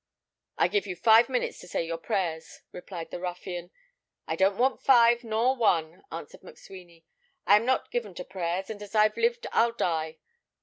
'I 0.57 0.69
give 0.69 0.87
you 0.87 0.95
five 0.95 1.29
minutes 1.29 1.59
to 1.59 1.67
say 1.67 1.85
your 1.85 1.99
prayers,' 1.99 2.61
replied 2.71 3.11
the 3.11 3.19
ruffian. 3.19 3.69
'I 4.27 4.35
don't 4.35 4.57
want 4.57 4.81
five, 4.81 5.23
nor 5.23 5.55
one,' 5.55 6.01
answered 6.11 6.41
McSweeny. 6.41 7.03
'I'm 7.45 7.67
not 7.67 7.91
given 7.91 8.15
to 8.15 8.23
prayers; 8.25 8.71
and 8.71 8.81
as 8.81 8.95
I've 8.95 9.15
lived 9.15 9.45
I'll 9.51 9.73
die.' 9.73 10.17